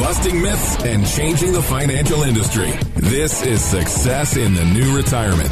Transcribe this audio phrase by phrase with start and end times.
[0.00, 2.72] busting myths and changing the financial industry.
[2.96, 5.50] This is Success in the New Retirement.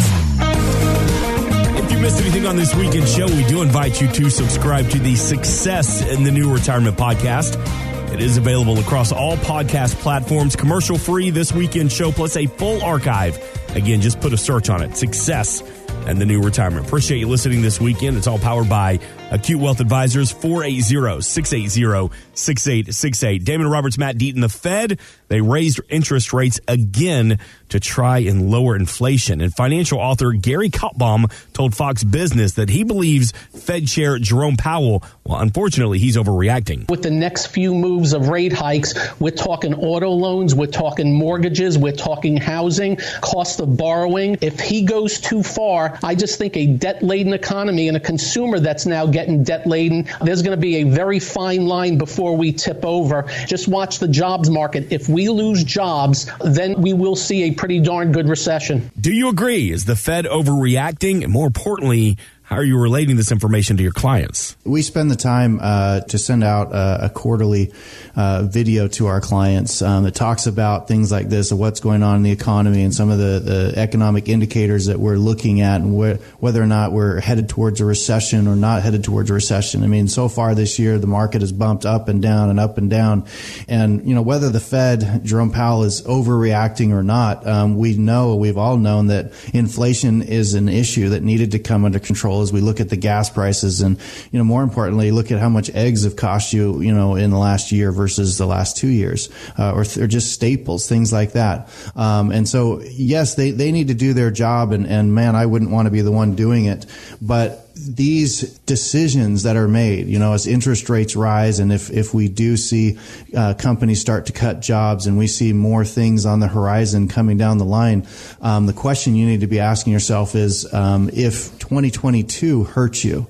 [1.84, 4.98] If you missed anything on this weekend show, we do invite you to subscribe to
[4.98, 7.62] the Success in the New Retirement podcast.
[8.10, 12.82] It is available across all podcast platforms, commercial free this weekend show, plus a full
[12.82, 13.38] archive.
[13.76, 15.62] Again, just put a search on it Success
[16.08, 16.86] and the New Retirement.
[16.86, 18.16] Appreciate you listening this weekend.
[18.16, 18.98] It's all powered by
[19.30, 23.44] Acute Wealth Advisors, 480 680 6868.
[23.44, 24.98] Damon Roberts, Matt Deaton, the Fed,
[25.28, 27.38] they raised interest rates again
[27.70, 29.40] to try and lower inflation.
[29.40, 35.02] And financial author Gary Kaltbaum told Fox Business that he believes Fed Chair Jerome Powell,
[35.24, 36.88] well, unfortunately, he's overreacting.
[36.90, 41.76] With the next few moves of rate hikes, we're talking auto loans, we're talking mortgages,
[41.76, 44.38] we're talking housing, cost of borrowing.
[44.40, 48.58] If he goes too far, I just think a debt laden economy and a consumer
[48.60, 52.52] that's now getting debt laden, there's going to be a very fine line before we
[52.52, 53.24] tip over.
[53.46, 54.92] Just watch the jobs market.
[54.92, 58.90] If we lose jobs, then we will see a pretty darn good recession.
[58.98, 59.70] Do you agree?
[59.70, 61.24] Is the Fed overreacting?
[61.24, 62.16] And more importantly,
[62.48, 64.56] how are you relating this information to your clients?
[64.64, 67.74] We spend the time uh, to send out a, a quarterly
[68.16, 72.02] uh, video to our clients um, that talks about things like this, of what's going
[72.02, 75.82] on in the economy and some of the, the economic indicators that we're looking at
[75.82, 79.34] and wh- whether or not we're headed towards a recession or not headed towards a
[79.34, 79.84] recession.
[79.84, 82.78] I mean, so far this year, the market has bumped up and down and up
[82.78, 83.26] and down.
[83.68, 88.36] And, you know, whether the Fed, Jerome Powell, is overreacting or not, um, we know,
[88.36, 92.52] we've all known that inflation is an issue that needed to come under control as
[92.52, 93.98] we look at the gas prices and,
[94.30, 97.30] you know, more importantly, look at how much eggs have cost you, you know, in
[97.30, 101.12] the last year versus the last two years, uh, or, th- or just staples, things
[101.12, 101.68] like that.
[101.96, 105.46] Um, and so, yes, they, they need to do their job and, and man, I
[105.46, 106.86] wouldn't want to be the one doing it,
[107.20, 112.12] but these decisions that are made, you know, as interest rates rise, and if, if
[112.12, 112.98] we do see
[113.36, 117.38] uh, companies start to cut jobs and we see more things on the horizon coming
[117.38, 118.06] down the line,
[118.40, 123.26] um, the question you need to be asking yourself is um, if 2022 hurts you,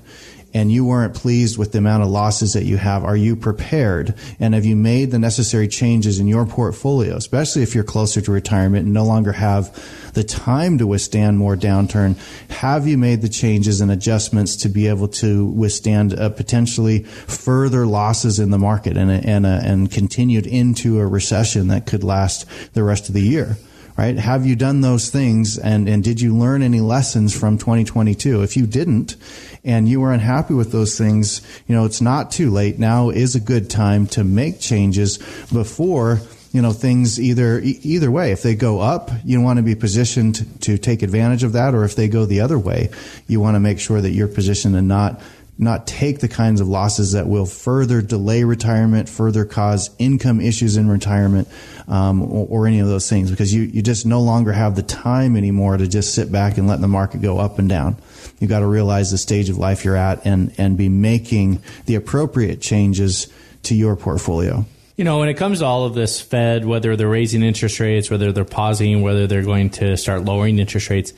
[0.55, 4.15] and you weren't pleased with the amount of losses that you have, are you prepared?
[4.41, 8.33] And have you made the necessary changes in your portfolio, especially if you're closer to
[8.33, 9.75] retirement and no longer have
[10.15, 12.17] the time to withstand more downturn?
[12.51, 17.87] Have you made the changes and adjustments to be able to withstand uh, potentially further
[17.87, 22.47] losses in the market and, and, uh, and continued into a recession that could last
[22.73, 23.59] the rest of the year?
[23.99, 24.17] Right?
[24.17, 28.43] Have you done those things and, and did you learn any lessons from 2022?
[28.45, 29.17] If you didn't
[29.65, 32.79] and you were unhappy with those things, you know, it's not too late.
[32.79, 35.19] Now is a good time to make changes
[35.53, 36.21] before
[36.53, 40.63] you know things either either way if they go up you want to be positioned
[40.63, 42.89] to take advantage of that or if they go the other way
[43.27, 45.21] you want to make sure that you're positioned and not
[45.59, 50.77] not take the kinds of losses that will further delay retirement, further cause income issues
[50.77, 51.49] in retirement,
[51.89, 54.83] um, or, or, any of those things, because you, you just no longer have the
[54.83, 57.97] time anymore to just sit back and let the market go up and down.
[58.39, 61.97] You've got to realize the stage of life you're at and, and be making the
[61.97, 63.27] appropriate changes
[63.65, 64.65] to your portfolio.
[64.97, 68.11] You know, when it comes to all of this Fed, whether they're raising interest rates,
[68.11, 71.13] whether they're pausing, whether they're going to start lowering interest rates,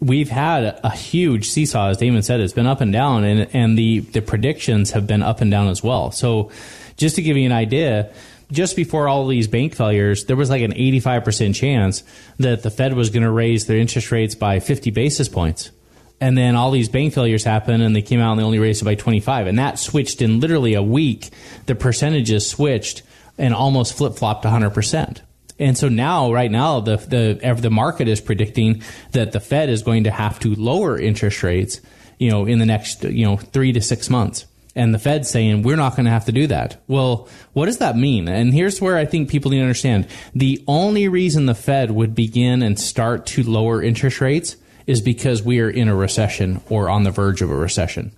[0.00, 2.40] we've had a huge seesaw, as Damon said.
[2.40, 5.68] It's been up and down, and and the the predictions have been up and down
[5.68, 6.10] as well.
[6.10, 6.50] So,
[6.96, 8.10] just to give you an idea.
[8.50, 12.02] Just before all these bank failures, there was like an 85% chance
[12.38, 15.70] that the Fed was going to raise their interest rates by 50 basis points.
[16.18, 18.80] And then all these bank failures happened and they came out and they only raised
[18.80, 19.48] it by 25.
[19.48, 21.28] And that switched in literally a week.
[21.66, 23.02] The percentages switched
[23.36, 25.20] and almost flip flopped 100%.
[25.58, 28.82] And so now, right now, the the the market is predicting
[29.12, 31.80] that the Fed is going to have to lower interest rates,
[32.18, 34.46] you know, in the next you know three to six months.
[34.76, 36.80] And the Fed's saying we're not going to have to do that.
[36.86, 38.28] Well, what does that mean?
[38.28, 42.14] And here's where I think people need to understand: the only reason the Fed would
[42.14, 46.88] begin and start to lower interest rates is because we are in a recession or
[46.88, 48.12] on the verge of a recession,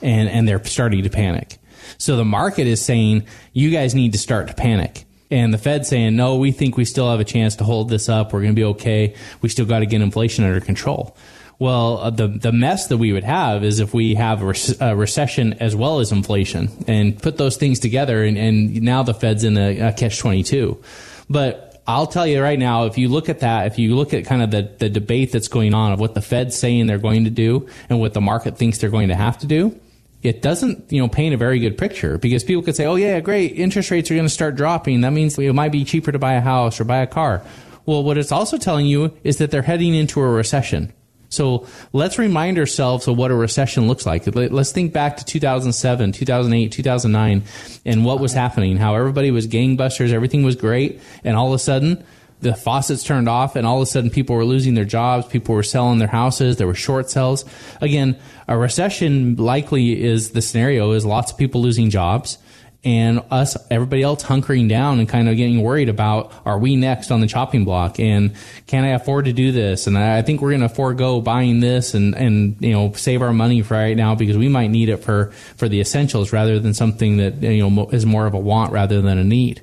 [0.00, 1.58] and and they're starting to panic.
[1.96, 5.86] So the market is saying you guys need to start to panic and the Fed
[5.86, 8.32] saying, no, we think we still have a chance to hold this up.
[8.32, 9.14] We're going to be okay.
[9.42, 11.16] We still got to get inflation under control.
[11.58, 14.94] Well, uh, the the mess that we would have is if we have a, a,
[14.94, 19.42] recession as well as inflation, and put those things together, and, and now the Fed's
[19.42, 20.80] in a, a catch twenty two.
[21.28, 24.24] But I'll tell you right now, if you look at that, if you look at
[24.24, 27.24] kind of the, the debate that's going on of what the Fed's saying they're going
[27.24, 29.78] to do and what the market thinks they're going to have to do,
[30.22, 33.20] it doesn't, you know, paint a very good picture because people could say, "Oh yeah,
[33.20, 35.02] great, interest rates are going to start dropping.
[35.02, 37.42] That means it might be cheaper to buy a house or buy a car."
[37.86, 40.92] Well, what it's also telling you is that they're heading into a recession.
[41.30, 44.26] So let's remind ourselves of what a recession looks like.
[44.34, 47.42] Let's think back to 2007, 2008, 2009,
[47.84, 51.58] and what was happening, how everybody was gangbusters, everything was great, and all of a
[51.58, 52.02] sudden,
[52.40, 55.54] the faucets turned off and all of a sudden people were losing their jobs people
[55.54, 57.44] were selling their houses there were short sales
[57.80, 62.38] again a recession likely is the scenario is lots of people losing jobs
[62.84, 67.10] and us, everybody else hunkering down and kind of getting worried about are we next
[67.10, 68.34] on the chopping block and
[68.66, 69.86] can I afford to do this?
[69.86, 73.32] And I think we're going to forego buying this and, and, you know, save our
[73.32, 76.72] money for right now because we might need it for, for the essentials rather than
[76.72, 79.60] something that, you know, is more of a want rather than a need.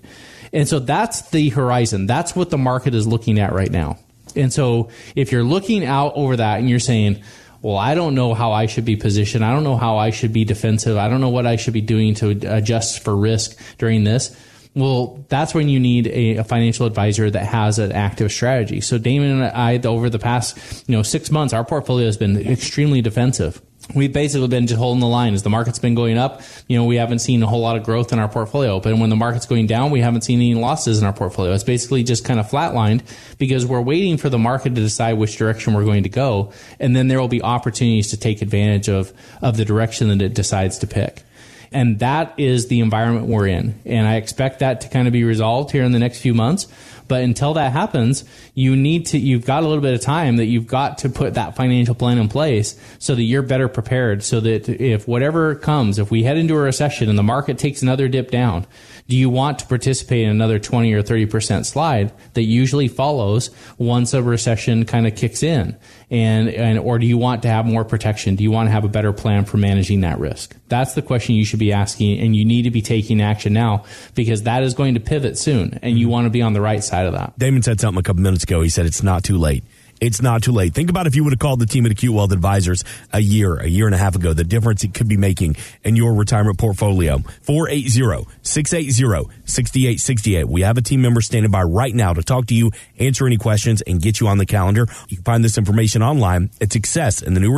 [0.55, 2.07] And so that's the horizon.
[2.07, 3.99] That's what the market is looking at right now.
[4.37, 7.21] And so if you're looking out over that and you're saying,
[7.61, 9.43] well, I don't know how I should be positioned.
[9.43, 10.95] I don't know how I should be defensive.
[10.95, 14.33] I don't know what I should be doing to adjust for risk during this.
[14.75, 18.81] Well, that's when you need a, a, financial advisor that has an active strategy.
[18.81, 22.37] So Damon and I, over the past, you know, six months, our portfolio has been
[22.37, 23.61] extremely defensive
[23.93, 26.41] we've basically been just holding the line as the market's been going up.
[26.67, 29.09] You know, we haven't seen a whole lot of growth in our portfolio, but when
[29.09, 31.53] the market's going down, we haven't seen any losses in our portfolio.
[31.53, 33.03] It's basically just kind of flatlined
[33.37, 36.51] because we're waiting for the market to decide which direction we're going to go.
[36.79, 40.33] And then there will be opportunities to take advantage of, of the direction that it
[40.33, 41.23] decides to pick.
[41.71, 43.79] And that is the environment we're in.
[43.85, 46.67] And I expect that to kind of be resolved here in the next few months.
[47.07, 48.23] But until that happens,
[48.53, 51.35] you need to, you've got a little bit of time that you've got to put
[51.35, 54.23] that financial plan in place so that you're better prepared.
[54.23, 57.81] So that if whatever comes, if we head into a recession and the market takes
[57.81, 58.65] another dip down,
[59.07, 64.13] do you want to participate in another 20 or 30% slide that usually follows once
[64.13, 65.77] a recession kind of kicks in?
[66.09, 68.35] And, and, or do you want to have more protection?
[68.35, 70.55] Do you want to have a better plan for managing that risk?
[70.69, 73.85] That's the question you should be asking and you need to be taking action now
[74.15, 76.83] because that is going to pivot soon and you want to be on the right
[76.83, 77.37] side of that.
[77.37, 78.61] Damon said something a couple minutes ago.
[78.61, 79.63] He said it's not too late
[80.01, 80.73] it's not too late.
[80.73, 82.83] Think about if you would have called the team at Acute Wealth Advisors
[83.13, 85.95] a year, a year and a half ago, the difference it could be making in
[85.95, 87.19] your retirement portfolio.
[87.47, 90.45] 480-680-6868.
[90.45, 93.37] We have a team member standing by right now to talk to you, answer any
[93.37, 94.87] questions, and get you on the calendar.
[95.07, 97.55] You can find this information online at success in the new.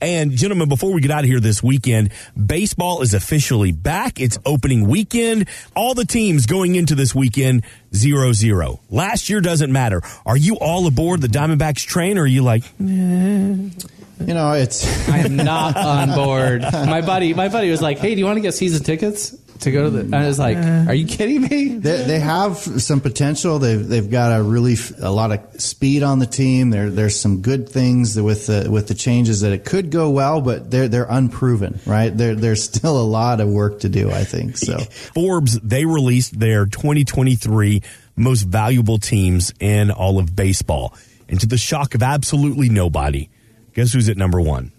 [0.00, 4.20] And gentlemen, before we get out of here this weekend, baseball is officially back.
[4.20, 5.48] It's opening weekend.
[5.76, 8.80] All the teams going into this weekend zero zero.
[8.90, 10.02] Last year doesn't matter.
[10.26, 12.64] Are you all aboard the Diamondbacks train, or are you like?
[12.80, 13.70] Eh.
[14.20, 15.08] You know, it's.
[15.08, 16.62] I am not on board.
[16.72, 19.70] My buddy, my buddy was like, "Hey, do you want to get season tickets?" To
[19.70, 20.16] go to the.
[20.16, 20.86] I was like, uh.
[20.88, 23.58] "Are you kidding me?" They, they have some potential.
[23.58, 26.70] They've they've got a really a lot of speed on the team.
[26.70, 30.40] There there's some good things with the with the changes that it could go well,
[30.40, 31.80] but they're they're unproven.
[31.86, 32.10] Right?
[32.10, 34.10] There there's still a lot of work to do.
[34.10, 34.78] I think so.
[35.14, 37.82] Forbes they released their 2023
[38.16, 40.94] most valuable teams in all of baseball,
[41.28, 43.30] and to the shock of absolutely nobody,
[43.74, 44.72] guess who's at number one?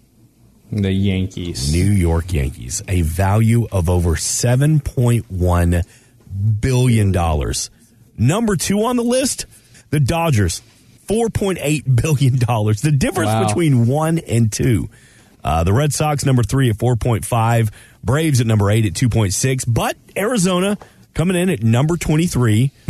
[0.82, 1.72] The Yankees.
[1.72, 2.82] New York Yankees.
[2.88, 5.82] A value of over $7.1
[6.60, 7.52] billion.
[8.16, 9.46] Number two on the list,
[9.90, 10.62] the Dodgers.
[11.06, 12.36] $4.8 billion.
[12.36, 13.46] The difference wow.
[13.46, 14.88] between one and two.
[15.42, 17.70] Uh, the Red Sox, number three at 4.5.
[18.02, 19.64] Braves at number eight at 2.6.
[19.68, 20.78] But Arizona
[21.14, 22.70] coming in at number 23,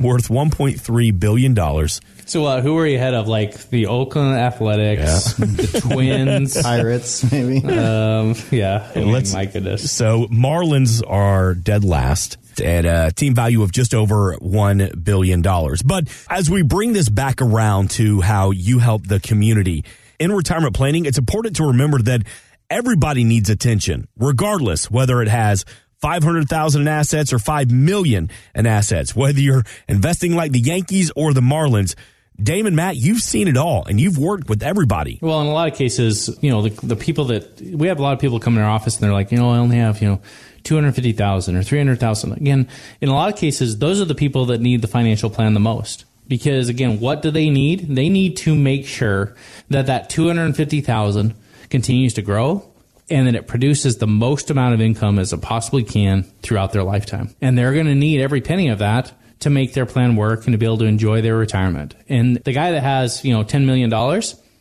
[0.00, 1.88] worth $1.3 billion.
[2.26, 3.28] So, uh, who are you ahead of?
[3.28, 5.46] Like the Oakland Athletics, yeah.
[5.46, 7.64] the Twins, Pirates, maybe.
[7.66, 8.90] Um, yeah.
[8.94, 9.90] I mean, my goodness.
[9.90, 15.42] So, Marlins are dead last at a team value of just over $1 billion.
[15.42, 19.84] But as we bring this back around to how you help the community
[20.18, 22.22] in retirement planning, it's important to remember that
[22.68, 25.64] everybody needs attention, regardless whether it has
[26.00, 31.32] 500,000 in assets or 5 million in assets, whether you're investing like the Yankees or
[31.32, 31.94] the Marlins.
[32.40, 35.18] Damon, Matt, you've seen it all and you've worked with everybody.
[35.20, 38.02] Well, in a lot of cases, you know, the, the people that we have a
[38.02, 40.00] lot of people come in our office and they're like, you know, I only have,
[40.00, 40.20] you know,
[40.62, 42.32] 250,000 or 300,000.
[42.32, 42.68] Again,
[43.00, 45.60] in a lot of cases, those are the people that need the financial plan the
[45.60, 46.04] most.
[46.28, 47.96] Because again, what do they need?
[47.96, 49.34] They need to make sure
[49.70, 51.34] that that 250,000
[51.70, 52.70] continues to grow
[53.10, 56.82] and that it produces the most amount of income as it possibly can throughout their
[56.82, 57.34] lifetime.
[57.40, 60.52] And they're going to need every penny of that to make their plan work and
[60.52, 61.94] to be able to enjoy their retirement.
[62.08, 63.90] And the guy that has, you know, $10 million,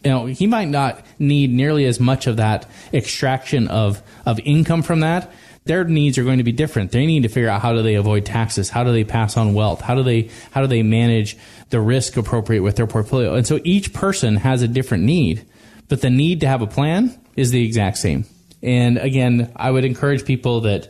[0.04, 4.84] you know, he might not need nearly as much of that extraction of, of income
[4.84, 5.32] from that.
[5.66, 6.92] Their needs are going to be different.
[6.92, 8.70] They need to figure out how do they avoid taxes?
[8.70, 9.82] How do they pass on wealth?
[9.82, 11.38] How do they, how do they manage
[11.72, 13.34] the risk appropriate with their portfolio?
[13.34, 15.46] And so each person has a different need,
[15.90, 18.26] but the need to have a plan is the exact same.
[18.68, 20.90] And again, I would encourage people that,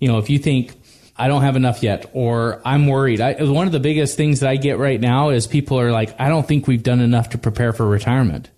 [0.00, 0.74] you know, if you think
[1.14, 3.20] I don't have enough yet, or I'm worried.
[3.20, 6.18] I, one of the biggest things that I get right now is people are like,
[6.20, 8.50] I don't think we've done enough to prepare for retirement.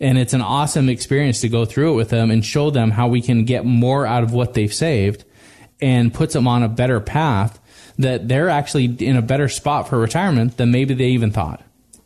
[0.00, 3.08] And it's an awesome experience to go through it with them and show them how
[3.08, 5.24] we can get more out of what they've saved
[5.80, 7.58] and puts them on a better path
[7.98, 11.62] that they're actually in a better spot for retirement than maybe they even thought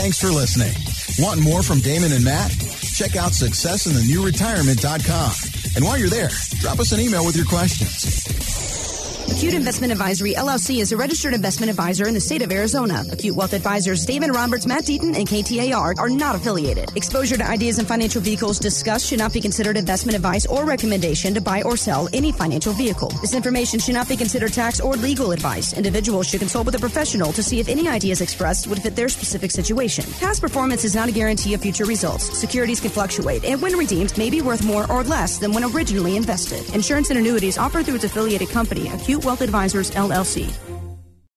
[0.00, 0.72] Thanks for listening.
[1.18, 2.52] Want more from Damon and Matt?
[2.52, 5.32] Check out successinthenewretirement.com.
[5.76, 6.30] And while you're there,
[6.60, 8.39] drop us an email with your questions.
[9.40, 13.02] Acute Investment Advisory LLC is a registered investment advisor in the state of Arizona.
[13.10, 16.94] Acute Wealth Advisors David Roberts, Matt Deaton, and KTAR are not affiliated.
[16.94, 21.32] Exposure to ideas and financial vehicles discussed should not be considered investment advice or recommendation
[21.32, 23.08] to buy or sell any financial vehicle.
[23.22, 25.72] This information should not be considered tax or legal advice.
[25.72, 29.08] Individuals should consult with a professional to see if any ideas expressed would fit their
[29.08, 30.04] specific situation.
[30.20, 32.38] Past performance is not a guarantee of future results.
[32.38, 36.16] Securities can fluctuate, and when redeemed, may be worth more or less than when originally
[36.16, 36.74] invested.
[36.74, 40.69] Insurance and annuities offered through its affiliated company, Acute Wealth Advisors, LLC.